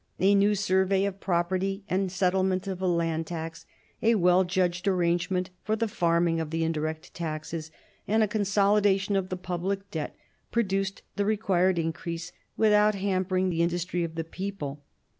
[0.17, 3.67] A new survey of property and settlement of a land ""/ tax,
[4.01, 7.69] a well judged arrangement for the farming of the indirect taxes,
[8.07, 10.15] and a consolidation of the public debt
[10.51, 14.81] produced the required increase without hampering the '"'""\ industry of the people.